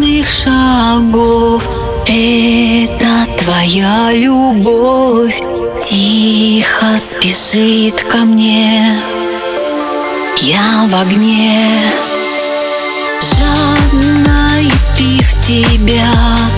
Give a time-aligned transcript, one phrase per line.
[0.00, 1.68] страшных шагов.
[2.06, 5.40] Это твоя любовь.
[5.84, 8.98] Тихо спешит ко мне.
[10.38, 11.82] Я в огне.
[13.20, 16.49] Жадно испив тебя.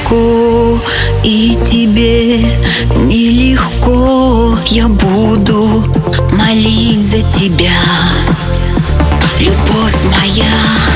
[0.00, 0.78] далеко
[1.24, 2.38] И тебе
[2.96, 4.56] нелегко.
[4.66, 5.84] Я буду
[6.32, 7.70] молить за тебя
[9.40, 10.89] Любовь моя.